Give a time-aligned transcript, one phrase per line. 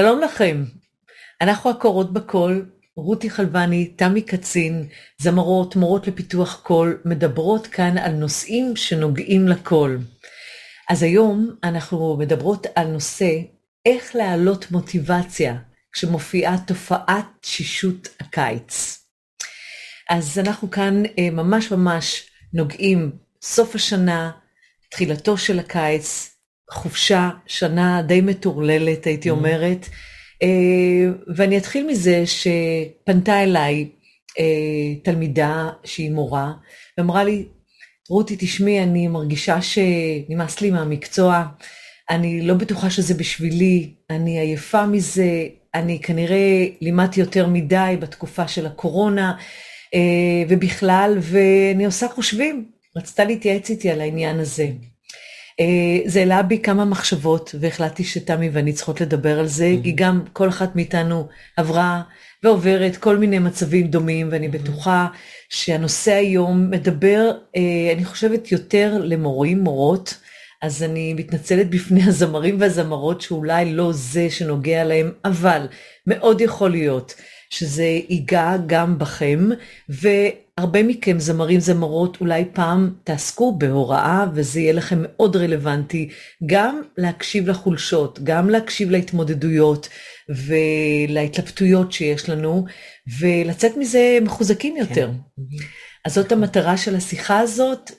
[0.00, 0.64] שלום לכם,
[1.40, 4.88] אנחנו הקורות בקול, רותי חלבני, תמי קצין,
[5.18, 9.98] זמרות, מורות לפיתוח קול, מדברות כאן על נושאים שנוגעים לקול.
[10.90, 13.30] אז היום אנחנו מדברות על נושא
[13.86, 15.56] איך להעלות מוטיבציה
[15.92, 18.98] כשמופיעה תופעת תשישות הקיץ.
[20.10, 23.10] אז אנחנו כאן אה, ממש ממש נוגעים
[23.42, 24.30] סוף השנה,
[24.90, 26.36] תחילתו של הקיץ,
[26.70, 29.32] חופשה, שנה די מטורללת הייתי mm-hmm.
[29.32, 29.88] אומרת,
[30.42, 30.48] אה,
[31.36, 33.88] ואני אתחיל מזה שפנתה אליי
[34.38, 36.52] אה, תלמידה שהיא מורה,
[36.98, 37.44] ואמרה לי,
[38.08, 41.44] רותי, תשמעי, אני מרגישה שנמאס לי מהמקצוע,
[42.10, 48.66] אני לא בטוחה שזה בשבילי, אני עייפה מזה, אני כנראה לימדתי יותר מדי בתקופה של
[48.66, 49.34] הקורונה,
[49.94, 52.70] אה, ובכלל, ואני עושה חושבים.
[52.96, 54.68] רצתה להתייעץ איתי על העניין הזה.
[55.60, 60.22] אה, זה העלה בי כמה מחשבות, והחלטתי שתמי ואני צריכות לדבר על זה, כי גם
[60.32, 62.02] כל אחת מאיתנו עברה
[62.42, 65.06] ועוברת כל מיני מצבים דומים, ואני בטוחה
[65.48, 70.14] שהנושא היום מדבר, אה, אני חושבת, יותר למורים, מורות,
[70.62, 75.66] אז אני מתנצלת בפני הזמרים והזמרות שאולי לא זה שנוגע להם, אבל
[76.06, 77.14] מאוד יכול להיות
[77.50, 79.48] שזה ייגע גם בכם,
[80.60, 86.08] והרבה מכם זמרים זמרות אולי פעם תעסקו בהוראה וזה יהיה לכם מאוד רלוונטי
[86.46, 89.88] גם להקשיב לחולשות, גם להקשיב להתמודדויות
[90.28, 92.64] ולהתלבטויות שיש לנו
[93.20, 95.10] ולצאת מזה מחוזקים יותר.
[95.36, 95.56] כן.
[96.04, 97.90] אז זאת המטרה של השיחה הזאת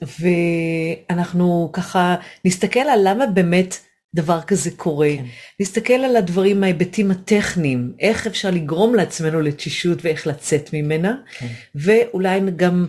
[1.10, 2.16] ואנחנו ככה
[2.46, 3.78] נסתכל על למה באמת
[4.16, 5.12] דבר כזה קורה.
[5.18, 5.26] כן.
[5.60, 11.48] נסתכל על הדברים מההיבטים הטכניים, איך אפשר לגרום לעצמנו לתשישות ואיך לצאת ממנה, כן.
[11.76, 12.88] ואולי גם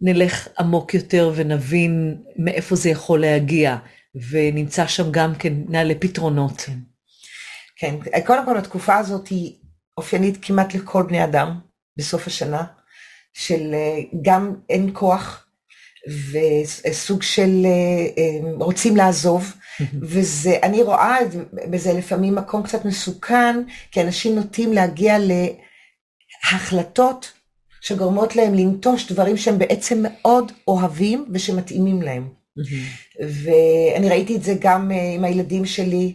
[0.00, 3.76] נלך עמוק יותר ונבין מאיפה זה יכול להגיע,
[4.30, 6.62] ונמצא שם גם כן, נעלה פתרונות.
[6.62, 6.78] כן.
[7.76, 9.54] כן, קודם כל התקופה הזאת היא
[9.98, 11.60] אופיינית כמעט לכל בני אדם
[11.96, 12.64] בסוף השנה,
[13.32, 15.46] של אה, גם אין כוח
[16.08, 17.70] וסוג של אה,
[18.18, 19.52] אה, רוצים לעזוב.
[20.10, 21.16] וזה, אני רואה
[21.70, 23.56] בזה לפעמים מקום קצת מסוכן,
[23.90, 25.16] כי אנשים נוטים להגיע
[26.52, 27.32] להחלטות
[27.80, 32.28] שגורמות להם לנטוש דברים שהם בעצם מאוד אוהבים ושמתאימים להם.
[33.20, 36.14] ואני ראיתי את זה גם אה, עם הילדים שלי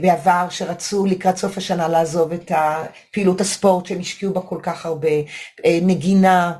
[0.00, 2.52] בעבר, שרצו לקראת סוף השנה לעזוב את
[3.12, 5.08] פעילות הספורט שהם השקיעו בה כל כך הרבה,
[5.82, 6.52] נגינה.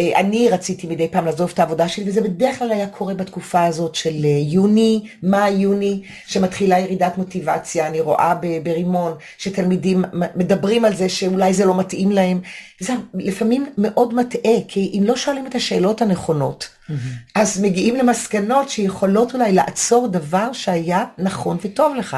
[0.00, 3.64] אה, אני רציתי מדי פעם לעזוב את העבודה שלי, וזה בדרך כלל היה קורה בתקופה
[3.64, 7.86] הזאת של אה, יוני, מאי-יוני, שמתחילה ירידת מוטיבציה.
[7.86, 10.04] אני רואה ברימון שתלמידים
[10.34, 12.40] מדברים על זה שאולי זה לא מתאים להם.
[12.80, 16.92] זה לפעמים מאוד מטעה, כי אם לא שואלים את השאלות הנכונות, mm-hmm.
[17.34, 22.16] אז מגיעים למסקנות שיכולות אולי לעצור דבר שהיה נכון וטוב לך.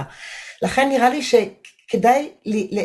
[0.62, 1.34] לכן נראה לי ש...
[1.88, 2.28] כדאי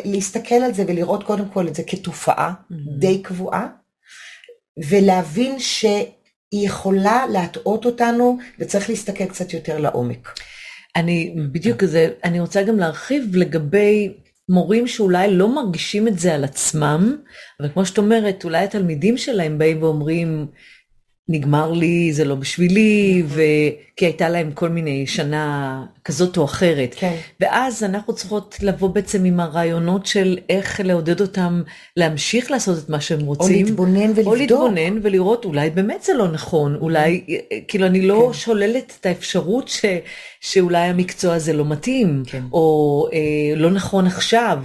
[0.04, 2.74] להסתכל על זה ולראות קודם כל את זה כתופעה mm-hmm.
[2.98, 3.66] די קבועה,
[4.90, 10.38] ולהבין שהיא יכולה להטעות אותנו וצריך להסתכל קצת יותר לעומק.
[10.96, 14.14] אני בדיוק זה, אני רוצה גם להרחיב לגבי
[14.48, 17.16] מורים שאולי לא מרגישים את זה על עצמם,
[17.60, 20.46] אבל כמו שאת אומרת, אולי התלמידים שלהם באים ואומרים,
[21.28, 23.42] נגמר לי, זה לא בשבילי, ו...
[23.96, 26.94] כי הייתה להם כל מיני שנה כזאת או אחרת.
[26.98, 27.16] כן.
[27.40, 31.62] ואז אנחנו צריכות לבוא בעצם עם הרעיונות של איך לעודד אותם
[31.96, 33.56] להמשיך לעשות את מה שהם רוצים.
[33.56, 34.26] או להתבונן ולבדוק.
[34.26, 37.24] או להתבונן ולראות, אולי באמת זה לא נכון, אולי,
[37.68, 38.38] כאילו אני לא כן.
[38.38, 39.84] שוללת את האפשרות ש...
[40.40, 42.42] שאולי המקצוע הזה לא מתאים, כן.
[42.52, 44.58] או אה, לא נכון עכשיו.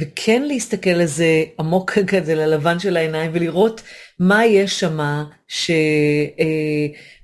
[0.00, 3.82] וכן להסתכל על זה עמוק כזה ללבן של העיניים ולראות
[4.18, 5.74] מה יש שם שהוא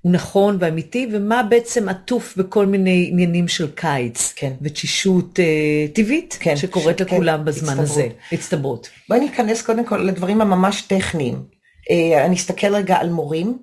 [0.04, 4.52] נכון ואמיתי ומה בעצם עטוף בכל מיני עניינים של קיץ כן.
[4.62, 7.00] ותשישות אה, טבעית כן, שקורית ש...
[7.00, 7.90] לכולם כן, בזמן הצטברות.
[7.90, 8.88] הזה, הצטברות.
[9.08, 11.42] בואי ניכנס קודם כל לדברים הממש טכניים.
[11.90, 13.58] אה, אני אסתכל רגע על מורים,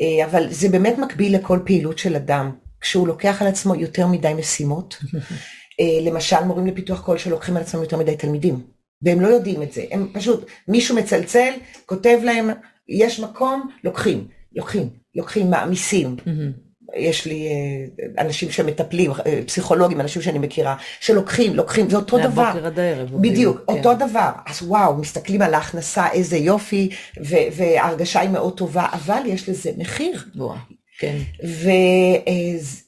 [0.00, 2.52] אה, אבל זה באמת מקביל לכל פעילות של אדם.
[2.80, 4.98] כשהוא לוקח על עצמו יותר מדי משימות,
[5.80, 8.60] אה, למשל מורים לפיתוח קול שלוקחים על עצמם יותר מדי תלמידים,
[9.02, 11.52] והם לא יודעים את זה, הם פשוט, מישהו מצלצל,
[11.86, 12.50] כותב להם,
[12.88, 16.16] יש מקום, לוקחים, לוקחים, לוקחים, מעמיסים.
[16.18, 16.68] Mm-hmm.
[16.96, 22.42] יש לי אה, אנשים שמטפלים, אה, פסיכולוגים, אנשים שאני מכירה, שלוקחים, לוקחים, זה אותו דבר.
[22.42, 23.08] מהבוקר עד הערב.
[23.20, 23.72] בדיוק, כן.
[23.72, 24.30] אותו דבר.
[24.46, 26.90] אז וואו, מסתכלים על ההכנסה, איזה יופי,
[27.56, 30.24] וההרגשה היא מאוד טובה, אבל יש לזה מחיר.
[30.36, 30.56] וואו,
[30.98, 31.16] כן.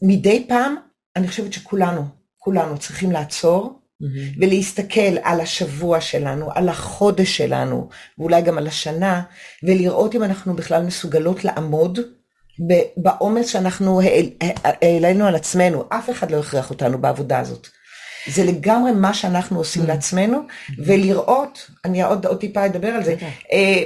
[0.02, 0.76] ומדי פעם,
[1.16, 2.02] אני חושבת שכולנו,
[2.38, 4.38] כולנו צריכים לעצור mm-hmm.
[4.40, 7.88] ולהסתכל על השבוע שלנו, על החודש שלנו,
[8.18, 9.22] ואולי גם על השנה,
[9.62, 11.98] ולראות אם אנחנו בכלל מסוגלות לעמוד
[12.96, 14.00] בעומס שאנחנו
[14.82, 15.84] העלינו על עצמנו.
[15.88, 17.68] אף אחד לא הכריח אותנו בעבודה הזאת.
[18.26, 20.38] זה לגמרי מה שאנחנו עושים לעצמנו,
[20.78, 23.14] ולראות, אני עוד, עוד טיפה אדבר על זה,
[23.52, 23.82] אה,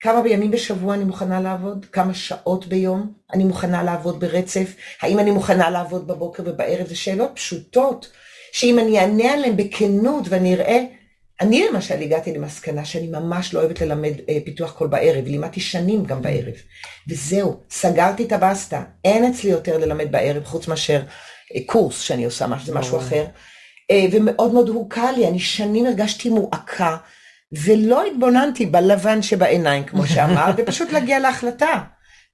[0.00, 5.30] כמה בימים בשבוע אני מוכנה לעבוד, כמה שעות ביום אני מוכנה לעבוד ברצף, האם אני
[5.30, 8.10] מוכנה לעבוד בבוקר ובערב, זה שאלות פשוטות,
[8.52, 10.84] שאם אני אענה עליהן בכנות ואני אראה,
[11.40, 16.04] אני למשל הגעתי למסקנה שאני ממש לא אוהבת ללמד אה, פיתוח קול בערב, לימדתי שנים
[16.04, 16.54] גם בערב,
[17.08, 21.02] וזהו, סגרתי את הבסטה, אין אצלי יותר ללמד בערב חוץ מאשר
[21.54, 23.26] אה, קורס שאני עושה, זה משהו אחר,
[23.90, 26.96] אה, ומאוד מאוד הוקע לי, אני שנים הרגשתי מועקה.
[27.52, 31.80] ולא התבוננתי בלבן שבעיניים, כמו שאמרת, ופשוט להגיע להחלטה.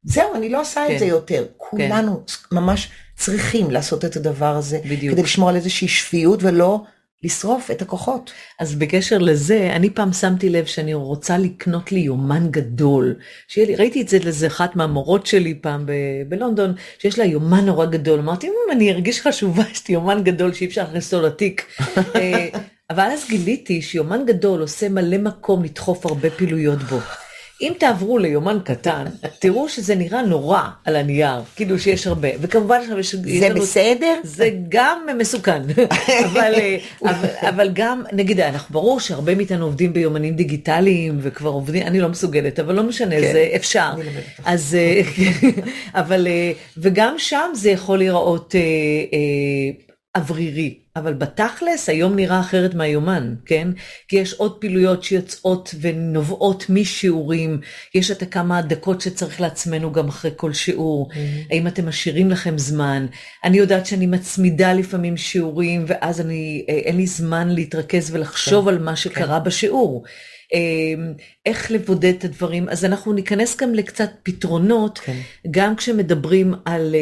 [0.05, 1.47] זהו, אני לא עושה כן, את זה יותר.
[1.47, 1.53] כן.
[1.57, 2.57] כולנו כן.
[2.57, 5.13] ממש צריכים לעשות את הדבר הזה, בדיוק.
[5.15, 6.83] כדי לשמור על איזושהי שפיות ולא
[7.25, 8.33] לשרוף את הכוחות.
[8.61, 13.15] אז בקשר לזה, אני פעם שמתי לב שאני רוצה לקנות לי יומן גדול.
[13.49, 15.93] שיהיה לי, ראיתי את זה לאיזה אחת מהמורות שלי פעם ב-
[16.29, 18.19] בלונדון, שיש לה יומן נורא גדול.
[18.19, 21.67] אמרתי, אם אני ארגיש חשובה, יש לי יומן גדול שאי אפשר להכניס אותו לתיק.
[22.17, 22.49] אה,
[22.91, 26.99] אבל אז גיליתי שיומן גדול עושה מלא מקום לדחוף הרבה פעילויות בו.
[27.61, 29.05] אם תעברו ליומן קטן,
[29.38, 33.14] תראו שזה נראה נורא על הנייר, כאילו שיש הרבה, וכמובן עכשיו יש...
[33.14, 34.14] זה לנו, בסדר?
[34.23, 35.62] זה גם מסוכן,
[36.26, 36.55] אבל,
[37.03, 42.08] אבל, אבל גם, נגיד, אנחנו ברור שהרבה מאיתנו עובדים ביומנים דיגיטליים, וכבר עובדים, אני לא
[42.08, 43.32] מסוגלת, אבל לא משנה, כן.
[43.32, 43.91] זה אפשר.
[44.44, 44.76] אז,
[45.94, 46.26] אבל,
[46.76, 48.55] וגם שם זה יכול להיראות
[50.17, 50.79] אוורירי.
[50.97, 53.69] אבל בתכלס היום נראה אחרת מהיומן, כן?
[54.09, 57.61] כי יש עוד פעילויות שיוצאות ונובעות משיעורים,
[57.95, 61.17] יש את הכמה דקות שצריך לעצמנו גם אחרי כל שיעור, mm-hmm.
[61.51, 63.07] האם אתם משאירים לכם זמן?
[63.45, 68.69] אני יודעת שאני מצמידה לפעמים שיעורים, ואז אני, אה, אין לי זמן להתרכז ולחשוב כן.
[68.75, 69.45] על מה שקרה כן.
[69.45, 70.05] בשיעור.
[70.55, 71.12] אמ,
[71.47, 75.17] איך לבודד את הדברים, אז אנחנו ניכנס גם לקצת פתרונות, כן.
[75.51, 76.95] גם כשמדברים על...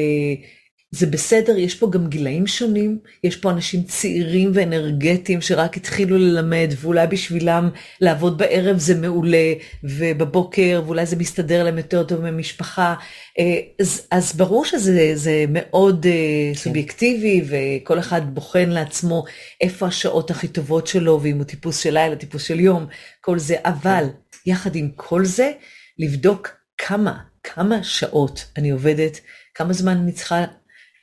[0.94, 6.75] זה בסדר, יש פה גם גילאים שונים, יש פה אנשים צעירים ואנרגטיים שרק התחילו ללמד,
[6.81, 7.70] ואולי בשבילם
[8.00, 9.52] לעבוד בערב זה מעולה,
[9.85, 12.94] ובבוקר, ואולי זה מסתדר להם יותר טוב ממשפחה.
[13.38, 16.58] אה, אז, אז ברור שזה מאוד אה, כן.
[16.58, 19.25] סובייקטיבי, וכל אחד בוחן לעצמו
[19.61, 22.87] איפה השעות הכי טובות שלו, ואם הוא טיפוס של לילה, טיפוס של יום,
[23.20, 24.50] כל זה, אבל כן.
[24.50, 25.50] יחד עם כל זה,
[25.99, 26.49] לבדוק
[26.79, 29.20] כמה, כמה שעות אני עובדת,
[29.55, 30.44] כמה זמן אני צריכה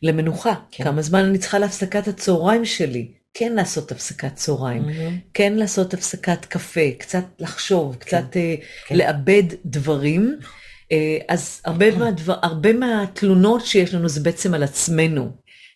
[0.03, 0.53] למנוחה.
[0.71, 0.83] כן.
[0.83, 3.11] כמה זמן אני צריכה להפסקת הצהריים שלי.
[3.33, 5.31] כן לעשות הפסקת צהריים, mm-hmm.
[5.33, 7.99] כן לעשות הפסקת קפה, קצת לחשוב, כן.
[7.99, 8.95] קצת uh, כן.
[8.95, 10.37] לאבד דברים.
[10.39, 10.93] Uh,
[11.27, 15.31] אז הרבה, מהדבר, הרבה מהתלונות שיש לנו זה בעצם על עצמנו.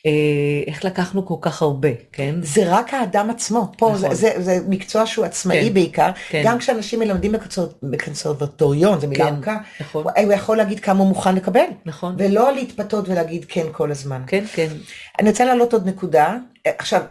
[0.06, 0.12] אה,
[0.68, 2.36] איך לקחנו כל כך הרבה, כן?
[2.42, 4.16] זה רק האדם עצמו, פה נכון.
[4.16, 6.42] זה, זה, זה מקצוע שהוא עצמאי כן, בעיקר, כן.
[6.46, 7.36] גם כשאנשים מלמדים
[7.84, 10.04] בקונסרבטוריון, זו מילה כן, ארוכה, נכון.
[10.24, 12.16] הוא יכול להגיד כמה הוא מוכן לקבל, נכון.
[12.18, 14.22] ולא להתפתות ולהגיד כן כל הזמן.
[14.28, 14.68] כן, כן.
[15.20, 17.02] אני רוצה להעלות עוד נקודה, עכשיו,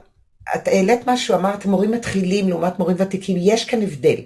[0.54, 4.16] את העלית משהו, אמרת מורים מתחילים לעומת מורים ותיקים, יש כאן הבדל.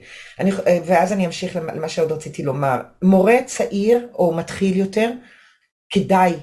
[0.41, 0.51] אני,
[0.87, 2.81] ואז אני אמשיך למה שעוד רציתי לומר.
[3.03, 5.11] מורה צעיר או מתחיל יותר,
[5.91, 6.35] כדאי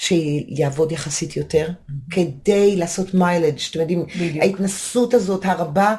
[0.00, 2.14] שיעבוד יחסית יותר, mm-hmm.
[2.14, 4.42] כדי לעשות מיילג', אתם יודעים, בדיוק.
[4.42, 5.94] ההתנסות הזאת הרבה,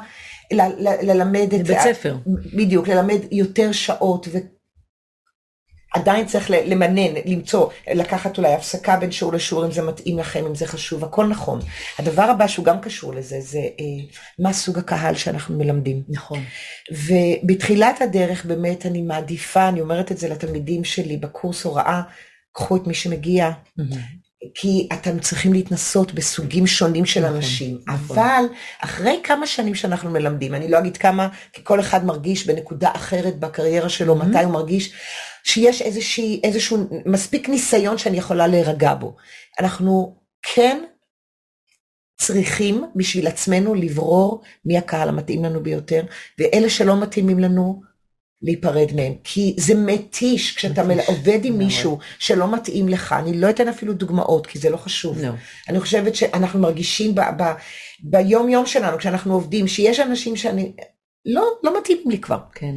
[0.52, 1.66] ל- ל- ללמד את...
[1.66, 2.16] בית ספר.
[2.56, 4.28] בדיוק, ללמד יותר שעות,
[5.94, 10.54] ועדיין צריך למנן, למצוא, לקחת אולי הפסקה בין שיעור לשיעור, אם זה מתאים לכם, אם
[10.54, 11.60] זה חשוב, הכל נכון.
[11.98, 14.04] הדבר הבא שהוא גם קשור לזה, זה אה,
[14.38, 16.02] מה סוג הקהל שאנחנו מלמדים.
[16.08, 16.40] נכון.
[16.92, 22.02] ובתחילת הדרך באמת אני מעדיפה, אני אומרת את זה לתלמידים שלי בקורס הוראה,
[22.52, 23.82] קחו את מי שמגיע, mm-hmm.
[24.54, 27.78] כי אתם צריכים להתנסות בסוגים שונים של נכון, אנשים.
[27.86, 28.18] נכון.
[28.18, 28.44] אבל
[28.80, 33.38] אחרי כמה שנים שאנחנו מלמדים, אני לא אגיד כמה, כי כל אחד מרגיש בנקודה אחרת
[33.38, 34.24] בקריירה שלו, mm-hmm.
[34.24, 34.92] מתי הוא מרגיש
[35.44, 39.16] שיש איזושהי, איזשהו מספיק ניסיון שאני יכולה להירגע בו.
[39.60, 40.84] אנחנו כן
[42.20, 46.02] צריכים בשביל עצמנו לברור מי הקהל המתאים לנו ביותר,
[46.38, 47.82] ואלה שלא מתאימים לנו,
[48.42, 53.50] להיפרד מהם, כי זה מתיש כשאתה מתיש, עובד עם מישהו שלא מתאים לך, אני לא
[53.50, 55.18] אתן אפילו דוגמאות, כי זה לא חשוב.
[55.18, 55.26] No.
[55.68, 57.42] אני חושבת שאנחנו מרגישים ב, ב,
[58.00, 60.72] ביום יום שלנו, כשאנחנו עובדים, שיש אנשים שאני,
[61.26, 62.38] לא, לא מתאימים לי כבר.
[62.54, 62.74] כן.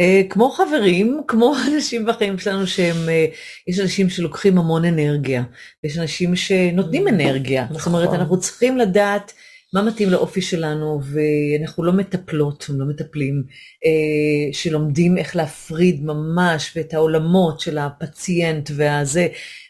[0.00, 5.42] Uh, כמו חברים, כמו אנשים בחיים שלנו שהם, uh, יש אנשים שלוקחים המון אנרגיה,
[5.84, 7.78] יש אנשים שנותנים אנרגיה, נכון.
[7.78, 9.32] זאת אומרת אנחנו צריכים לדעת
[9.72, 13.44] מה מתאים לאופי שלנו, ואנחנו לא מטפלות, לא מטפלים,
[13.84, 19.28] אה, שלומדים איך להפריד ממש ואת העולמות של הפציינט והזה.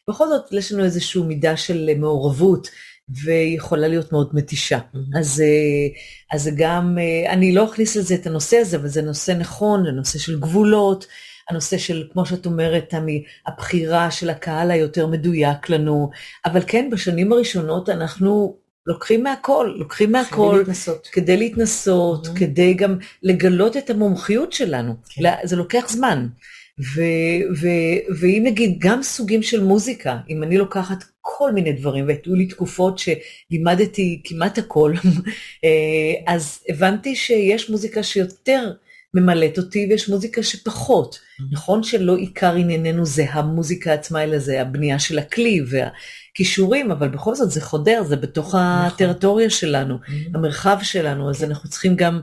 [0.08, 2.68] בכל זאת, יש לנו איזושהי מידה של מעורבות.
[3.24, 4.78] והיא יכולה להיות מאוד מתישה.
[4.78, 5.18] Mm-hmm.
[5.18, 9.32] אז, אה, אז גם, אה, אני לא אכניס לזה את הנושא הזה, אבל זה נושא
[9.32, 11.06] נכון, זה נושא של גבולות,
[11.50, 16.10] הנושא של, כמו שאת אומרת, תמי, הבחירה של הקהל היותר מדויק לנו,
[16.44, 20.62] אבל כן, בשנים הראשונות אנחנו לוקחים מהכל, לוקחים מהכל.
[21.12, 22.30] כדי להתנסות, Mhm.
[22.38, 24.94] כדי גם לגלות את המומחיות שלנו.
[25.08, 25.22] כן.
[25.44, 26.26] זה לוקח זמן.
[26.94, 32.34] ו- ו- ואם נגיד גם סוגים של מוזיקה, אם אני לוקחת כל מיני דברים, והיו
[32.34, 34.92] לי תקופות שלימדתי כמעט הכל,
[35.64, 38.72] אה, אז הבנתי שיש מוזיקה שיותר
[39.14, 41.18] ממלאת אותי ויש מוזיקה שפחות.
[41.52, 45.62] נכון שלא עיקר ענייננו זה המוזיקה עצמה, אלא זה הבנייה של הכלי
[46.42, 50.10] והכישורים, אבל בכל זאת זה חודר, זה בתוך הטריטוריה שלנו, Mhm.
[50.34, 52.20] המרחב שלנו, אז אנחנו צריכים גם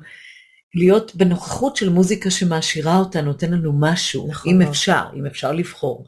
[0.75, 4.67] להיות בנוכחות של מוזיקה שמעשירה אותנו, נותן לנו משהו, נכון אם.
[4.67, 6.05] אפשר, אם אפשר לבחור.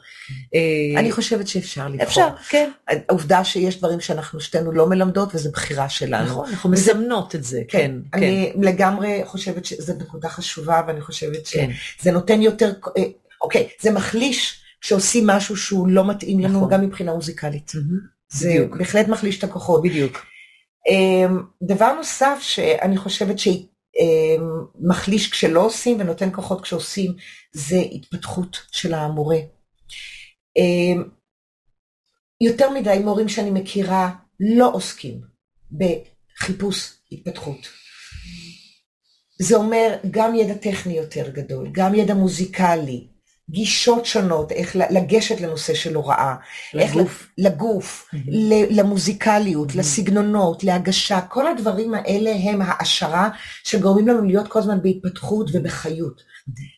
[0.56, 2.04] אה, אני חושבת שאפשר לבחור.
[2.08, 6.26] אפשר, כן, העובדה שיש דברים שאנחנו שתינו לא מלמדות וזו בחירה שלנו.
[6.26, 10.82] נכון, אנחנו וזה- מסמנות את זה, כן, כן, כן, אני לגמרי חושבת שזו נקודה חשובה
[10.88, 11.70] ואני חושבת כן.
[12.00, 13.04] שזה נותן יותר, אה,
[13.42, 16.70] אוקיי, זה מחליש כשעושים משהו שהוא לא מתאים לנו נכון.
[16.70, 17.72] גם מבחינה מוזיקלית.
[17.76, 18.00] מהמם,
[18.32, 18.78] זה בדיוק.
[18.78, 19.84] בהחלט מחליש את הכוחות.
[19.84, 20.26] בדיוק,
[20.90, 23.36] אמ, דבר נוסף שאני חושבת
[24.80, 27.14] שמחליש כשלא עושים ונותן כוחות כשעושים,
[27.54, 29.40] זה התפתחות של המורה.
[30.58, 31.04] אמ,
[32.42, 35.22] יותר מדי מורים שאני מכירה לא עוסקים
[35.72, 37.70] בחיפוש התפתחות.
[39.40, 43.08] זה אומר גם ידע טכני יותר גדול, גם ידע מוזיקלי,
[43.50, 46.36] גישות שונות, איך לגשת לנושא של הוראה,
[46.74, 47.28] איך לגוף.
[47.38, 48.26] לגוף, מהמם.
[48.28, 49.80] ל- למוזיקליות, מהמם.
[49.80, 53.30] לסגנונות, להגשה, כל הדברים האלה הם העשרה
[53.64, 56.22] שגורמים לנו להיות כל הזמן בהתפתחות ובחיות.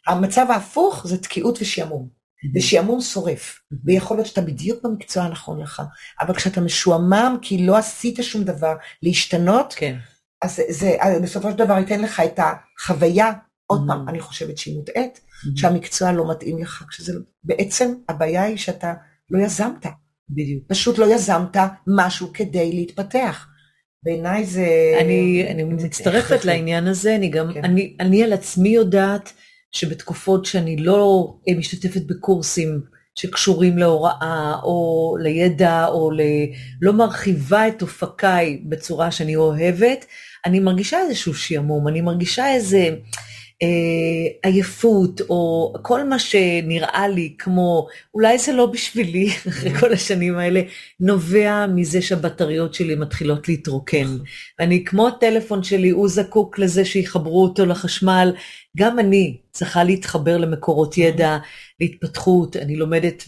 [0.07, 2.07] המצב ההפוך זה תקיעות ושעמום,
[2.55, 5.81] ושעמום שורף, ויכול להיות שאתה בדיוק במקצוע הנכון לך,
[6.21, 9.95] אבל כשאתה משועמם כי לא עשית שום דבר להשתנות, כן,
[10.41, 13.31] אז זה, זה בסופו של דבר ייתן לך את החוויה,
[13.73, 13.87] עוד.
[13.87, 15.21] פעם, אני חושבת שהיא מוטעית,
[15.55, 17.13] שהמקצוע לא מתאים לך, כשזה
[17.43, 18.93] בעצם הבעיה היא שאתה
[19.29, 19.85] לא יזמת.
[20.29, 20.63] בדיוק.
[20.67, 23.47] פשוט לא יזמת משהו כדי להתפתח.
[24.03, 24.67] בעיניי זה...
[25.01, 26.47] אני, אני זה מצטרפת הכרחי.
[26.49, 27.63] לעניין הזה, אני גם, כן.
[27.63, 29.33] אני, אני על עצמי יודעת
[29.71, 32.81] שבתקופות שאני לא משתתפת בקורסים
[33.15, 36.21] שקשורים להוראה או לידע או ל...
[36.81, 40.05] לא מרחיבה את אופקיי בצורה שאני אוהבת,
[40.45, 42.89] אני מרגישה איזשהו שעמום, אני מרגישה איזה
[44.43, 50.61] עייפות או כל מה שנראה לי כמו אולי זה לא בשבילי אחרי כל השנים האלה,
[50.99, 54.17] נובע מזה שהבטריות שלי מתחילות להתרוקן.
[54.59, 58.33] אני כמו הטלפון שלי, הוא זקוק לזה שיחברו אותו לחשמל,
[58.77, 61.37] גם אני צריכה להתחבר למקורות ידע,
[61.79, 63.23] להתפתחות, אני לומדת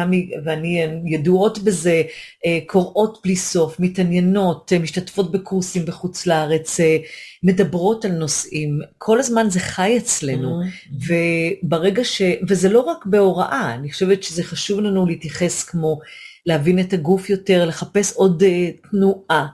[0.00, 2.02] ותמי ואני ידועות בזה,
[2.46, 6.96] אה, קוראות בלי סוף, מתעניינות, אה, משתתפות בקורסים בחוץ לארץ, אה,
[7.42, 10.60] מדברות על נושאים, כל הזמן זה חי אצלנו.
[10.92, 12.22] וברגע ש...
[12.48, 15.98] וזה לא רק בהוראה, אני חושבת שזה חשוב לנו להתייחס כמו
[16.46, 18.42] להבין את הגוף יותר, לחפש עוד
[18.90, 19.46] תנועה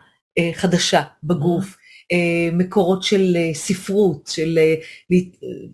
[0.52, 1.85] חדשה בגוף, uh,
[2.52, 4.58] מקורות של uh, ספרות, של
[5.10, 5.18] לה-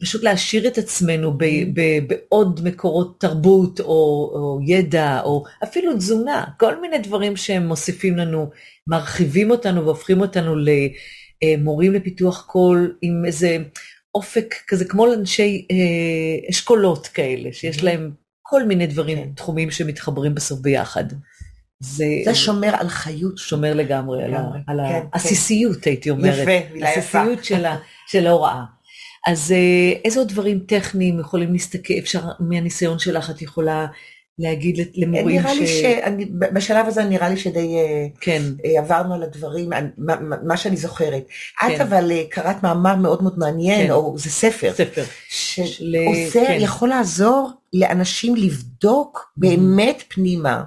[0.00, 3.84] פשוט להעשיר את עצמנו ב, ב, בעוד מקורות תרבות או,
[4.34, 8.50] או ידע, או אפילו תזונה, כל מיני דברים שהם מוסיפים לנו,
[8.86, 10.54] מרחיבים אותנו והופכים אותנו
[11.42, 13.58] למורים לפיתוח קול עם איזה
[14.14, 18.10] אופק כזה כמו לאנשי אה, אשכולות כאלה, שיש להם
[18.42, 19.32] כל מיני דברים, כן.
[19.36, 21.04] תחומים שמתחברים בסוף ביחד.
[21.82, 23.38] זה, זה שומר על חיות.
[23.38, 25.06] שומר לגמרי לגמרי, על כן, כן.
[25.12, 26.48] העסיסיות, הייתי אומרת.
[26.48, 27.18] יפה, מילה יפה.
[27.18, 27.64] העסיסיות של,
[28.06, 28.62] של ההוראה.
[29.26, 33.86] אז אה, איזה עוד דברים טכניים יכולים להסתכל, אפשר, מהניסיון שלך את יכולה
[34.38, 39.22] להגיד למורים נראה לי שאני, בשלב הזה נראה לי שדי אה, כן, אה, עברנו על
[39.22, 41.22] הדברים, מה- מה שאני זוכרת.
[41.66, 41.80] את כן.
[41.80, 43.90] אבל אה, קראת מאמר מאוד מאוד מעניין, כן.
[43.90, 45.04] או זה ספר, ספר.
[45.28, 46.58] שעוזר, כן.
[46.60, 50.62] יכול לעזור לאנשים לבדוק באמת פנימה.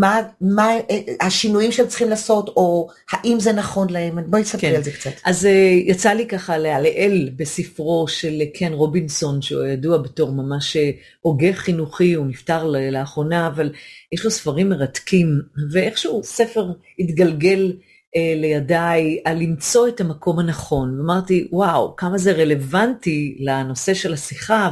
[0.00, 4.76] מה, מה אה, השינויים שהם צריכים לעשות, או האם זה נכון להם, בואי תספרי כן.
[4.76, 5.10] על זה קצת.
[5.24, 5.50] אז אה,
[5.86, 12.12] יצא לי ככה להלל בספרו של קן רובינסון, שהוא ידוע בתור ממש אה, הוגה חינוכי,
[12.12, 13.72] הוא נפטר לאחרונה, אבל
[14.12, 15.40] יש לו ספרים מרתקים,
[15.72, 17.72] ואיכשהו ספר התגלגל
[18.16, 21.00] אה, לידיי על למצוא את המקום הנכון.
[21.00, 24.70] ואמרתי, וואו, כמה זה רלוונטי לנושא של השיחה,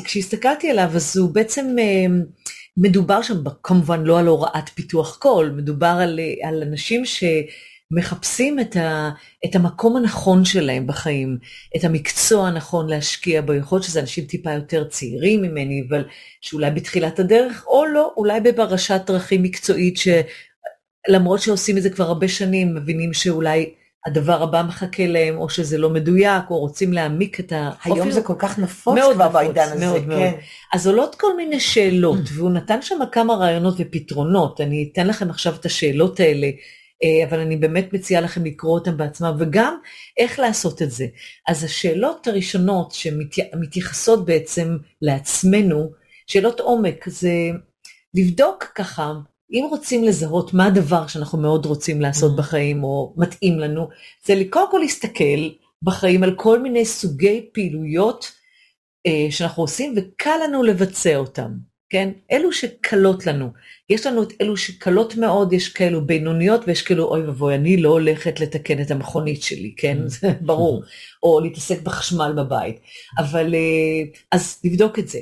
[0.00, 1.76] וכשהסתכלתי עליו, אז הוא בעצם...
[2.76, 9.10] מדובר שם כמובן לא על הוראת פיתוח קול, מדובר על, על אנשים שמחפשים את, ה,
[9.44, 11.38] את המקום הנכון שלהם בחיים,
[11.76, 16.04] את המקצוע הנכון להשקיע בו, יכול להיות שזה אנשים טיפה יותר צעירים ממני, אבל
[16.40, 19.94] שאולי בתחילת הדרך, או לא, אולי בפרשת דרכים מקצועית,
[21.08, 23.74] שלמרות שעושים את זה כבר הרבה שנים, מבינים שאולי
[24.06, 27.70] הדבר הבא מחכה להם, או שזה לא מדויק, או רוצים להעמיק את ה...
[27.84, 30.20] היום זה כל כך נפוץ מאוד כבר נפוץ, בעידן הזה, מאוד מאוד.
[30.20, 30.32] כן.
[30.72, 34.60] אז עולות כל מיני שאלות, והוא נתן שם כמה רעיונות ופתרונות.
[34.60, 36.46] אני אתן לכם עכשיו את השאלות האלה,
[37.04, 39.76] אה, אבל אני באמת מציעה לכם לקרוא אותן בעצמם, וגם
[40.18, 41.06] איך לעשות את זה.
[41.48, 45.90] אז השאלות הראשונות שמתייחסות בעצם לעצמנו,
[46.26, 47.32] שאלות עומק, זה
[48.14, 49.12] לבדוק ככה,
[49.52, 52.38] אם רוצים לזהות מה הדבר שאנחנו מאוד רוצים לעשות Mm.
[52.38, 53.88] בחיים, או מתאים לנו,
[54.26, 55.50] זה קודם כל להסתכל
[55.82, 58.32] בחיים על כל מיני סוגי פעילויות
[59.06, 61.50] אה, שאנחנו עושים וקל לנו לבצע אותם,
[61.90, 62.10] כן?
[62.32, 63.48] אלו שקלות לנו.
[63.90, 67.88] יש לנו את אלו שקלות מאוד, יש כאלו בינוניות ויש כאלו, אוי ואבוי, אני לא
[67.88, 69.98] הולכת לתקן את המכונית שלי, כן?
[70.06, 70.82] זה ברור.
[71.22, 72.80] או להתעסק בחשמל בבית.
[73.18, 75.18] אבל, אה, אז לבדוק את זה.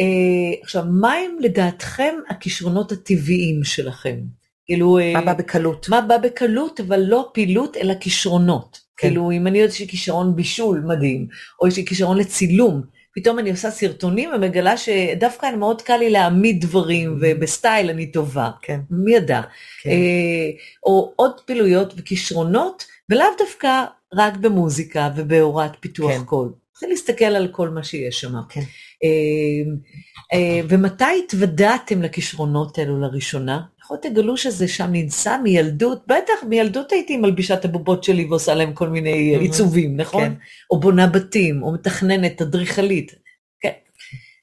[0.00, 4.16] אה, עכשיו, מה הם לדעתכם הכישרונות הטבעיים שלכם?
[4.66, 5.88] כאילו, אה, מה בא בקלות?
[5.88, 8.80] מה בא בקלות, אבל לא פעילות, אלא כישרונות.
[8.96, 9.08] כן.
[9.08, 11.26] כאילו, אם אני יודעת שיש לי כישרון בישול מדהים,
[11.60, 12.82] או יש לי כישרון לצילום,
[13.16, 18.50] פתאום אני עושה סרטונים ומגלה שדווקא מאוד קל לי להעמיד דברים, ובסטייל אני טובה.
[18.62, 18.80] כן.
[18.90, 19.40] מי ידע?
[19.82, 19.90] כן.
[19.90, 20.50] אה,
[20.86, 23.84] או עוד פעילויות וכישרונות, ולאו דווקא
[24.14, 26.24] רק במוזיקה ובהוראת פיתוח כן.
[26.24, 26.52] קול.
[26.78, 28.32] צריך להסתכל על כל מה שיש שם.
[28.48, 28.60] כן.
[29.04, 29.72] אה,
[30.32, 33.60] אה, ומתי התוודעתם לכישרונות האלו לראשונה?
[33.90, 38.72] להיות תגלו שזה שם ננסה מילדות, בטח מילדות הייתי מלבישה את הבובות שלי ועושה להם
[38.72, 39.36] כל מיני.
[39.36, 40.24] עיצובים, נכון?
[40.24, 40.32] כן.
[40.70, 43.14] או בונה בתים, או מתכננת, אדריכלית.
[43.60, 43.72] כן.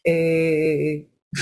[0.07, 1.33] אה,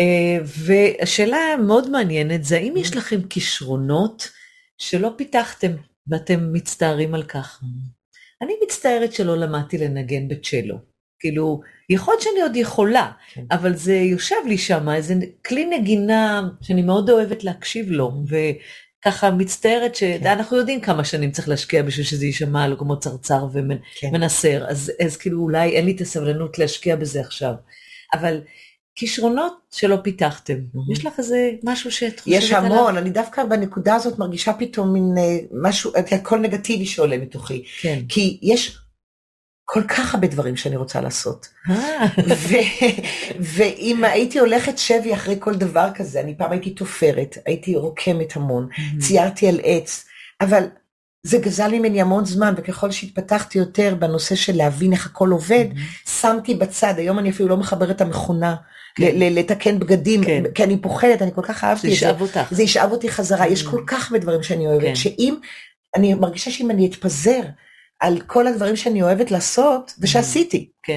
[0.00, 4.30] אה, והשאלה המאוד מעניינת זה האם יש לכם כישרונות
[4.78, 5.72] שלא פיתחתם
[6.06, 7.60] ואתם מצטערים על כך?
[8.42, 10.78] אני מצטערת שלא למדתי לנגן בצ'לו.
[11.20, 13.44] כאילו, יכול להיות שאני עוד יכולה, כן.
[13.50, 15.14] אבל זה יושב לי שם, איזה
[15.46, 21.82] כלי נגינה שאני מאוד אוהבת להקשיב לו, וככה מצטערת שאנחנו יודעים כמה שנים צריך להשקיע
[21.82, 23.46] בשביל שזה יישמע לו כמו צרצר
[24.00, 24.08] כן.
[24.08, 27.52] ומנסר, אז, אז כאילו אולי אין לי את הסבלנות להשקיע בזה עכשיו.
[28.14, 28.40] אבל
[28.98, 30.92] כישרונות שלא פיתחתם, Mhm.
[30.92, 32.72] יש לך איזה משהו שאת חושבת יש עליו?
[32.72, 37.64] המון, אני דווקא בנקודה הזאת מרגישה פתאום מין אה, משהו, הכל נגטיבי שעולה מתוכי.
[37.80, 37.98] כן.
[38.08, 38.78] כי יש
[39.64, 41.48] כל כך הרבה דברים שאני רוצה לעשות.
[41.70, 42.98] אה, ו-
[43.40, 48.68] ואם הייתי הולכת שבי אחרי כל דבר כזה, אני פעם הייתי תופרת, הייתי רוקמת המון,
[48.98, 50.04] ציירתי על עץ,
[50.40, 50.64] אבל
[51.22, 55.64] זה גזל ממני המון זמן, וככל שהתפתחתי יותר בנושא של להבין איך הכל עובד,
[56.20, 58.56] שמתי בצד, היום אני אפילו לא מחברת את המכונה.
[58.98, 60.42] ל- לתקן בגדים, כן.
[60.54, 61.96] כי אני פוחדת, אני כל כך זה אהבתי את זה.
[61.96, 62.40] ישאב אותך.
[62.50, 63.70] זה ישאב אותי חזרה, יש Mm.
[63.70, 64.94] כל כך הרבה דברים שאני אוהבת, כן.
[64.94, 65.34] שאם,
[65.96, 67.40] אני מרגישה שאם אני אתפזר
[68.00, 70.94] על כל הדברים שאני אוהבת לעשות, ושעשיתי, כן.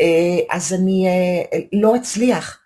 [0.00, 2.60] אה, אז אני אה, לא אצליח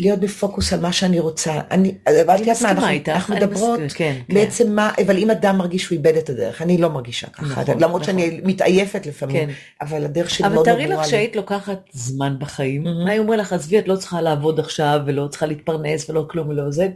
[0.00, 1.52] להיות בפוקוס על מה שאני רוצה.
[1.70, 3.08] אני, את יודעת מה, מסכימה אנחנו- איתך.
[3.08, 3.86] אנחנו מדברות כן,
[4.28, 4.34] כן.
[4.34, 7.64] בעצם מה, אבל אם אדם מרגיש שהוא איבד את הדרך, אני לא מרגישה ככה, נכון,
[7.80, 8.04] למרות נכון.
[8.04, 9.52] שאני מתעייפת לפעמים, כן.
[9.80, 11.10] אבל הדרך שלי אבל מאוד תארי ברורה לך לי.
[11.10, 13.10] שהיית לוקחת זמן בחיים, Mhm.
[13.10, 16.70] היו אומרים לך, עזבי, את לא צריכה לעבוד עכשיו, ולא צריכה להתפרנס, ולא כלום ולא
[16.70, 16.88] זה.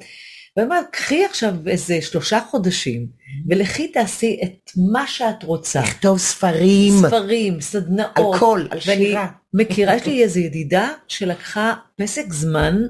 [0.59, 3.07] ואומרת, קחי עכשיו איזה שלושה חודשים,
[3.49, 5.81] ולכי תעשי את מה שאת רוצה.
[5.81, 8.11] לכתוב ספרים, ספרים, סדנאות.
[8.17, 9.29] על קול, על ואני שירה.
[9.55, 12.83] מכירה, יש לי איזו ידידה שלקחה פסק זמן,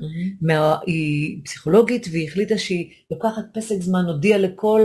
[0.42, 4.84] מה, היא פסיכולוגית והיא החליטה שהיא לוקחת פסק זמן, הודיעה לכל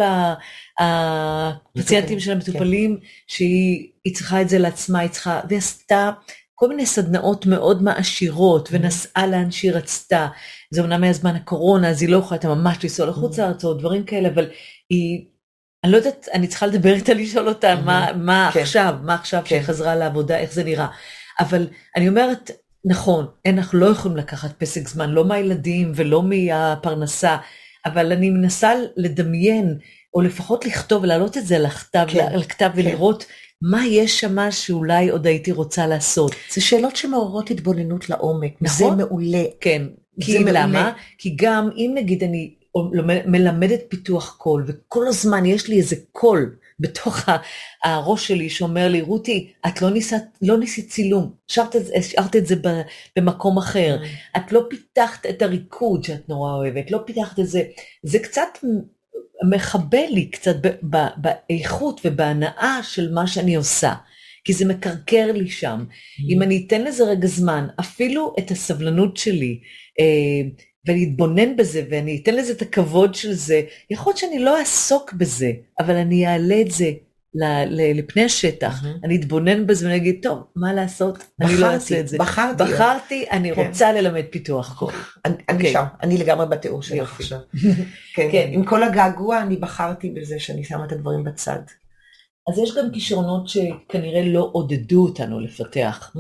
[0.80, 6.12] הפציינטים של המטופלים שהיא היא צריכה את זה לעצמה, היא צריכה, והיא עשתה
[6.56, 10.28] כל מיני סדנאות מאוד מעשירות ונסעה לאן שהיא רצתה.
[10.72, 14.04] זה אומנם היה זמן הקורונה, אז היא לא יכולה ממש לנסוע לחוץ לארץ או דברים
[14.04, 14.50] כאלה, אבל
[14.90, 15.26] היא,
[15.84, 18.60] אני לא יודעת, אני צריכה לדבר איתה, לשאול אותה מה, מה כן.
[18.60, 19.50] עכשיו, מה עכשיו כן.
[19.50, 20.88] שהיא חזרה לעבודה, איך זה נראה.
[21.40, 22.52] אבל אני אומרת,
[22.86, 27.38] נכון, אנחנו לא יכולים לקחת פסק זמן, לא מהילדים ולא מהפרנסה,
[27.86, 29.78] אבל אני מנסה לדמיין,
[30.14, 32.70] או לפחות לכתוב ולהעלות את זה על הכתב, כן, על כן.
[32.76, 33.26] ולראות
[33.64, 36.36] מה יש שם שאולי עוד הייתי רוצה לעשות.
[36.54, 38.98] זה שאלות שמעוררות התבוננות לעומק, זה נכון.
[38.98, 39.44] מעולה.
[39.62, 39.82] כן,
[40.18, 40.64] זה כי מעולה.
[40.64, 40.92] למה?
[41.18, 42.54] כי גם אם נגיד אני
[43.26, 47.20] מלמדת פיתוח קול, וכל הזמן יש לי איזה קול בתוך
[47.84, 52.36] הראש שלי שאומר לי, רותי, את לא ניסית, לא ניסית צילום, השארת את זה- השארת
[52.36, 52.56] את זה
[53.16, 53.98] במקום אחר,
[54.38, 57.62] את לא פיתחת את הריקוד שאת נורא אוהבת, לא פיתחת את זה,
[58.04, 58.48] זה קצת
[59.50, 63.94] מחבל לי קצת ב- ב- באיכות ובהנאה של מה שאני עושה.
[64.44, 65.86] כי זה מקרקר לי שם.
[66.30, 69.60] אם אני אתן לזה רגע זמן, אפילו את הסבלנות שלי,
[70.00, 70.50] אה,
[70.86, 75.14] ואני אתבונן בזה, ואני אתן לזה את הכבוד של זה, יכול להיות שאני לא אעסוק
[75.14, 76.92] בזה, אבל אני אעלה את זה
[77.96, 78.98] לפני השטח, מהמם.
[79.04, 82.18] אני אתבונן בזה ואני אגיד, טוב, מה לעשות, אני לא בחרתי, אעשה את זה.
[82.18, 82.64] בחרתי.
[82.64, 83.68] בחרתי, אני כן.
[83.68, 84.94] רוצה ללמד פיתוח קול.
[85.26, 85.74] אני, אני אוקיי.
[85.74, 87.24] שם, אני לגמרי בתיאור שלך יופי.
[87.24, 87.40] עכשיו.
[88.16, 88.50] כן, כן.
[88.52, 91.60] עם כל הגעגוע אני בחרתי בזה שאני שמה את הדברים בצד.
[92.52, 96.16] אז יש גם כישרונות שכנראה לא עודדו אותנו לפתח.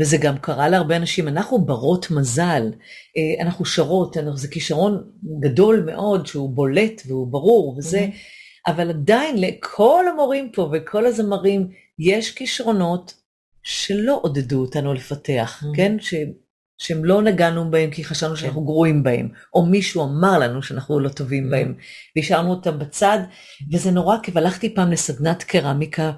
[0.00, 2.62] וזה גם קרה להרבה אנשים, אנחנו ברות מזל,
[3.16, 5.02] אה, אנחנו שרות, אנחנו- זה כישרון
[5.40, 8.06] גדול מאוד שהוא בולט והוא ברור וזה,
[8.66, 13.14] אבל עדיין לכל המורים פה וכל הזמרים יש כישרונות
[13.62, 15.76] שלא עודדו אותנו לפתח, Mhm.
[15.76, 15.96] כן?
[16.00, 16.14] ש,
[16.78, 21.08] שהם לא נגענו בהם כי חשבנו שאנחנו גרועים בהם, או מישהו אמר לנו שאנחנו לא
[21.08, 21.50] טובים Mhm.
[21.50, 21.74] בהם,
[22.16, 23.18] והשארנו אותם בצד,
[23.72, 26.12] וזה נורא כיף, הלכתי פעם לסדנת קרמיקה,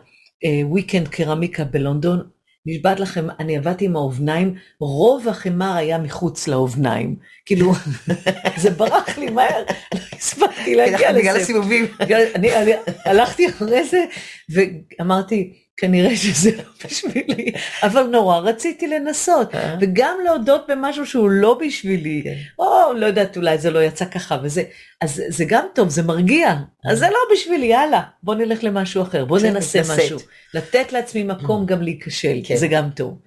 [0.64, 2.28] וויקנד קרמיקה בלונדון,
[2.66, 7.16] נשבעת לכם, אני עבדתי עם האובניים, רוב החמר היה מחוץ לאובניים.
[7.46, 7.72] כאילו,
[8.62, 9.62] זה ברח לי מהר,
[9.94, 11.30] לא הספקתי להגיע לזה.
[11.30, 11.86] הסיבובים.
[12.00, 12.72] בגלל- אני, אני
[13.04, 14.04] הלכתי אחרי זה
[14.50, 19.76] ואמרתי, כנראה שזה לא בשבילי, אבל נורא רציתי לנסות, אה.
[19.80, 22.36] וגם להודות במשהו שהוא לא בשבילי, כן.
[22.58, 24.62] או לא יודעת, אולי זה לא יצא ככה וזה,
[25.00, 26.54] אז זה גם טוב, זה מרגיע,
[26.90, 29.80] אז זה לא בשבילי, יאללה, בוא נלך למשהו אחר, בוא כן, ננסה.
[29.96, 30.18] משהו,
[30.54, 32.56] לתת לעצמי מקום גם להיכשל, כן.
[32.56, 33.18] זה גם טוב.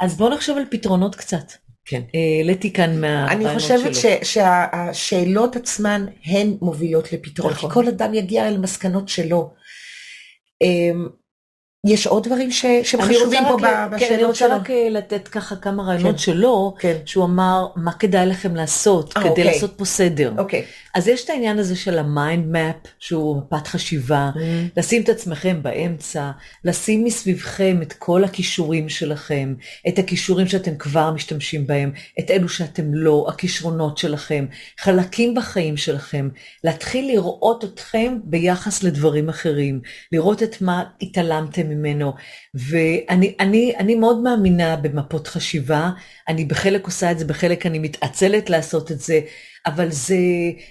[0.00, 1.52] אז בואו נחשוב על פתרונות קצת.
[1.84, 2.00] כן.
[2.14, 4.10] אה, העליתי כאן מהרעיונות אני חושבת שלו.
[4.22, 7.70] ש- שהשאלות עצמן הן מובילות לפתרון, כי נכון.
[7.70, 9.50] כל אדם יגיע אל מסקנות שלו.
[11.86, 14.56] יש עוד דברים שהם חשובים פה רק- ב- כן, אני בשאלות רוצה שלו?
[14.56, 16.18] רק אה, לתת ככה כמה רעיונות כן.
[16.18, 16.96] שלו, כן.
[17.04, 19.44] שהוא אמר, מה כדאי לכם לעשות אה, כדי אוקיי.
[19.44, 20.32] לעשות פה סדר.
[20.98, 24.30] אז יש את העניין הזה של ה mind map, שהוא מפת חשיבה,
[24.76, 26.30] לשים את עצמכם באמצע,
[26.64, 29.54] לשים מסביבכם את כל הכישורים שלכם,
[29.88, 34.46] את הכישורים שאתם כבר משתמשים בהם, את אלו שאתם לא, הכישרונות שלכם,
[34.80, 36.28] חלקים בחיים שלכם,
[36.64, 39.80] להתחיל לראות אתכם ביחס לדברים אחרים,
[40.12, 42.12] לראות את מה התעלמתם ממנו.
[42.54, 45.90] ואני אני, אני מאוד מאמינה במפות חשיבה,
[46.28, 49.20] אני בחלק עושה את זה, בחלק אני מתעצלת לעשות את זה,
[49.68, 50.16] אבל זה,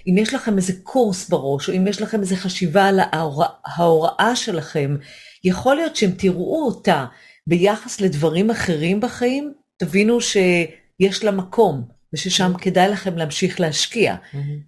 [0.08, 4.36] אם יש לכם איזה קורס בראש, או אם יש לכם איזה חשיבה על ההורא, ההוראה
[4.36, 4.96] שלכם,
[5.44, 7.04] יכול להיות שאם תראו אותה
[7.46, 11.82] ביחס לדברים אחרים בחיים, תבינו שיש לה מקום,
[12.12, 14.14] וששם כדאי לכם להמשיך להשקיע.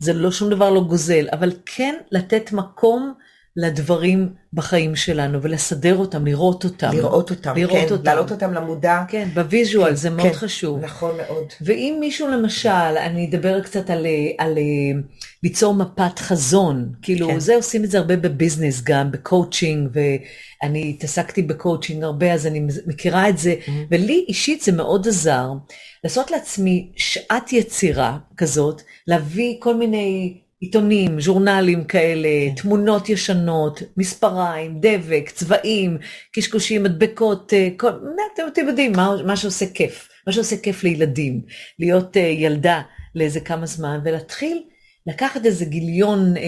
[0.01, 3.13] זה לא שום דבר לא גוזל, אבל כן לתת מקום
[3.57, 6.91] לדברים בחיים שלנו, ולסדר אותם, לראות אותם.
[6.93, 8.05] לראות אותם, לראות כן, אותם.
[8.05, 9.03] להעלות אותם למודע.
[9.09, 10.81] כן, ב visual, כן, זה מאוד כן, חשוב.
[10.81, 11.45] נכון מאוד.
[11.61, 14.07] ואם מישהו למשל, אני אדבר קצת על,
[14.39, 14.59] על
[15.43, 17.39] ליצור מפת חזון, כאילו כן.
[17.39, 22.67] זה עושים את זה הרבה ב business גם, בקואוצ'ינג, ואני התעסקתי בקואוצ'ינג הרבה, אז אני
[22.87, 23.71] מכירה את זה, Mm-hmm.
[23.91, 25.49] ולי אישית זה מאוד עזר,
[26.05, 32.63] לעשות לעצמי שעת יצירה כזאת, להביא כל מיני עיתונים, ז'ורנלים כאלה, כן.
[32.63, 35.99] תמונות ישנות, מספריים, דבק, צבעים,
[36.33, 37.91] קשקושים, מדבקות, אה, כל,
[38.53, 41.43] אתם יודעים, מה, מה שעושה כיף, מה שעושה כיף לילדים,
[41.79, 42.83] להיות uh, ילדה
[43.15, 44.63] לאיזה כמה זמן, ולהתחיל
[45.07, 46.43] לקחת איזה גיליון אה,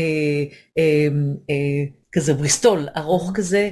[0.78, 1.08] אה,
[1.50, 3.70] אה, כזה בריסטול ארוך כזה,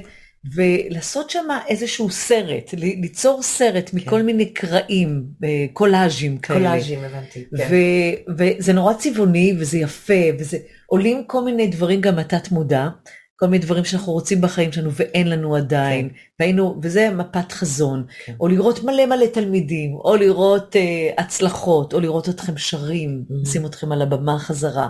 [0.55, 6.69] ולעשות שם איזשהו סרט, ליצור סרט מכל מיני קרעים, אה, קולאז'ים כאלה.
[6.69, 7.45] קולאז'ים, הבנתי.
[7.57, 7.67] כן.
[7.71, 12.87] ו- וזה נורא צבעוני וזה יפה, וזה עולים כל מיני דברים גם מהתת מודע,
[13.35, 18.33] כל מיני דברים שאנחנו רוצים בחיים שלנו ואין לנו עדיין, והיינו, וזה מפת חזון, כן.
[18.39, 23.33] או לראות מלא מלא תלמידים, או לראות אה, הצלחות, או לראות אתכם שרים, Mhm.
[23.41, 24.89] לשים אתכם על הבמה חזרה,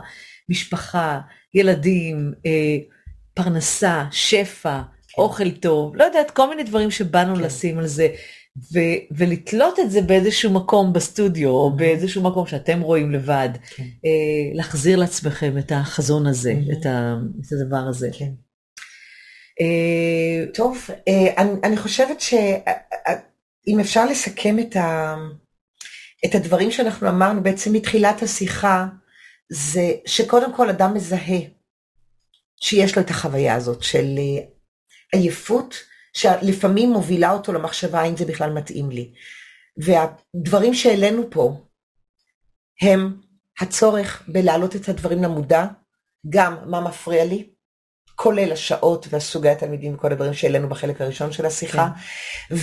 [0.50, 1.20] משפחה,
[1.54, 2.78] ילדים, אה,
[3.34, 4.82] פרנסה, שפע,
[5.18, 7.42] אוכל טוב, לא יודעת, כל מיני דברים שבאנו כן.
[7.42, 8.08] לשים על זה.
[8.74, 13.84] ו- ולתלות את זה באיזשהו מקום בסטודיו, או באיזשהו מקום שאתם רואים לבד, כן.
[13.84, 16.54] אה, להחזיר לעצמכם את החזון הזה.
[16.72, 18.10] את, ה- את הדבר הזה.
[18.14, 18.32] כן.
[19.62, 25.16] אה, טוב, אה, אני, אני חושבת שאם אפשר לסכם את, ה,
[26.26, 28.86] את הדברים שאנחנו אמרנו בעצם מתחילת השיחה,
[29.50, 31.40] זה שקודם כל אדם מזהה
[32.62, 34.20] שיש לו את החוויה הזאת של
[35.12, 35.76] עייפות,
[36.14, 39.14] שלפעמים מובילה אותו למחשבה האם זה בכלל מתאים לי.
[39.78, 41.58] והדברים שהעלינו פה
[42.82, 43.18] הם
[43.60, 45.66] הצורך בלהעלות את הדברים למודע,
[46.30, 47.50] גם מה מפריע לי,
[48.16, 51.90] כולל השעות והסוגי התלמידים וכל הדברים שהעלינו בחלק הראשון של השיחה,
[52.50, 52.56] כן.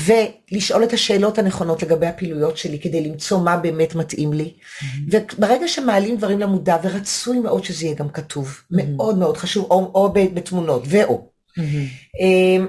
[0.52, 4.54] ולשאול את השאלות הנכונות לגבי הפעילויות שלי כדי למצוא מה באמת מתאים לי.
[4.58, 4.84] Mm-hmm.
[5.10, 8.76] וברגע שמעלים דברים למודע, ורצוי מאוד שזה יהיה גם כתוב, mm-hmm.
[8.76, 11.27] מאוד מאוד חשוב, או, או בתמונות, ואו.
[11.58, 12.62] Mm-hmm.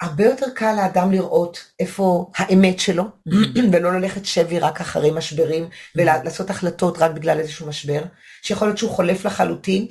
[0.00, 3.58] הרבה יותר קל לאדם לראות איפה האמת שלו, mm-hmm.
[3.72, 6.00] ולא ללכת שבי רק אחרי משברים, mm-hmm.
[6.00, 8.02] ולעשות החלטות רק בגלל איזשהו משבר,
[8.42, 9.86] שיכול להיות שהוא חולף לחלוטין.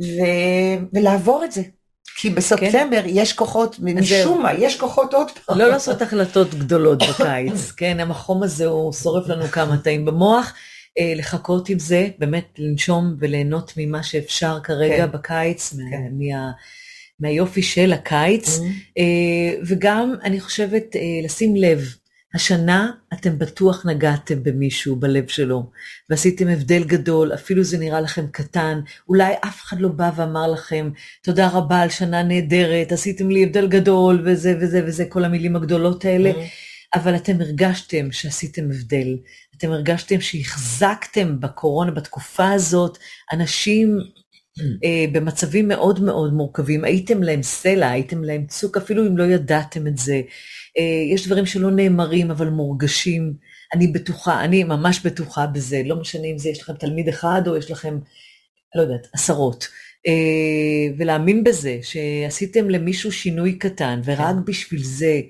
[0.00, 1.62] ו- ולעבור את זה.
[2.16, 5.58] כי בספטמבר יש כוחות, משום מה, יש כוחות עוד פעם.
[5.58, 10.54] לא לעשות החלטות גדולות בקיץ, כן, החום הזה הוא שורף לנו כמה תאים במוח.
[10.98, 15.12] אה, לחכות עם זה, באמת לנשום וליהנות ממה שאפשר כרגע כן.
[15.12, 16.08] בקיץ, כן.
[16.12, 16.50] מה,
[17.20, 18.62] מהיופי של הקיץ, Mm-hmm.
[18.98, 21.94] אה, וגם אני חושבת אה, לשים לב,
[22.34, 25.70] השנה אתם בטוח נגעתם במישהו בלב שלו,
[26.10, 30.90] ועשיתם הבדל גדול, אפילו זה נראה לכם קטן, אולי אף אחד לא בא ואמר לכם,
[31.22, 36.04] תודה רבה על שנה נהדרת, עשיתם לי הבדל גדול, וזה וזה וזה, כל המילים הגדולות
[36.04, 36.32] האלה,
[36.94, 39.16] אבל אתם הרגשתם שעשיתם הבדל,
[39.58, 42.98] אתם הרגשתם שהחזקתם בקורונה, בתקופה הזאת,
[43.32, 43.98] אנשים
[44.84, 49.86] אה, במצבים מאוד מאוד מורכבים, הייתם להם סלע, הייתם להם צוק, אפילו אם לא ידעתם
[49.86, 50.20] את זה.
[50.78, 53.34] אה, יש דברים שלא נאמרים, אבל מורגשים.
[53.74, 57.56] אני בטוחה, אני ממש בטוחה בזה, לא משנה אם זה יש לכם תלמיד אחד או
[57.56, 57.98] יש לכם,
[58.74, 59.68] לא יודעת, עשרות.
[60.06, 65.20] אה, ולהאמין בזה, שעשיתם למישהו שינוי קטן, ורק בשביל זה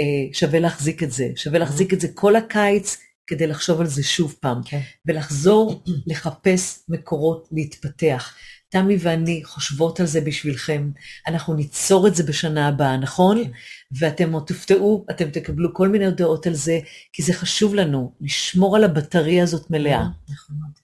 [0.00, 1.28] אה, שווה להחזיק את זה.
[1.36, 4.60] שווה להחזיק את זה כל הקיץ, כדי לחשוב על זה שוב פעם.
[4.64, 4.80] כן.
[5.06, 8.34] ולחזור לחפש מקורות להתפתח.
[8.68, 10.90] תמי ואני חושבות על זה בשבילכם,
[11.26, 13.44] אנחנו ניצור את זה בשנה הבאה, נכון?
[13.44, 13.50] כן.
[13.98, 16.78] ואתם עוד תופתעו, אתם תקבלו כל מיני הודעות על זה,
[17.12, 20.78] כי זה חשוב לנו, לשמור על הבטריה הזאת מלאה, נכון מאוד.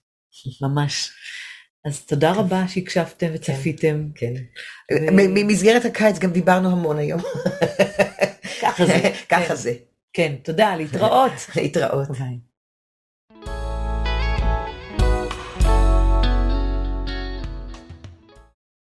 [0.70, 1.11] ממש.
[1.85, 4.09] אז תודה רבה שהקשבתם וצפיתם.
[4.14, 4.33] כן.
[5.11, 7.20] ממסגרת הקיץ גם דיברנו המון היום.
[8.62, 9.11] ככה זה.
[9.31, 9.74] ככה זה.
[10.12, 11.32] כן, תודה, להתראות.
[11.56, 12.08] להתראות.
[12.10, 12.49] ביי.